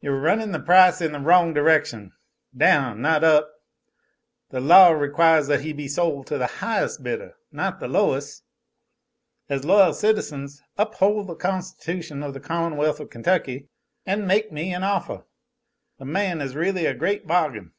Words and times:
"You're 0.00 0.20
runnin' 0.20 0.50
the 0.50 0.58
price 0.58 1.00
in 1.00 1.12
the 1.12 1.20
wrong 1.20 1.54
direction 1.54 2.10
down, 2.56 3.00
not 3.00 3.22
up. 3.22 3.48
The 4.48 4.58
law 4.58 4.88
requires 4.88 5.46
that 5.46 5.60
he 5.60 5.72
be 5.72 5.86
sole 5.86 6.24
to 6.24 6.36
the 6.38 6.48
highes' 6.58 6.98
biddah, 6.98 7.34
not 7.52 7.78
the 7.78 7.86
lowes'. 7.86 8.42
As 9.48 9.62
loyal 9.64 9.92
citizens, 9.94 10.60
uphole 10.76 11.24
the 11.24 11.36
constitution 11.36 12.20
of 12.24 12.34
the 12.34 12.40
commonwealth 12.40 12.98
of 12.98 13.10
Kentucky 13.10 13.68
an' 14.04 14.26
make 14.26 14.50
me 14.50 14.74
an 14.74 14.82
offah; 14.82 15.22
the 16.00 16.04
man 16.04 16.40
is 16.40 16.56
really 16.56 16.86
a 16.86 16.92
great 16.92 17.28
bargain. 17.28 17.72